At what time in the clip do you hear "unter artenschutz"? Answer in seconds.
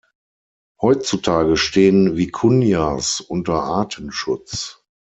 3.21-4.81